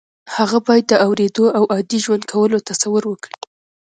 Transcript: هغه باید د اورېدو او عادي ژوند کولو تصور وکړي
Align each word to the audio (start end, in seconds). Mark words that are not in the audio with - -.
هغه 0.35 0.57
باید 0.67 0.85
د 0.87 0.93
اورېدو 1.05 1.45
او 1.57 1.63
عادي 1.73 1.99
ژوند 2.05 2.23
کولو 2.31 2.57
تصور 2.69 3.03
وکړي 3.07 3.37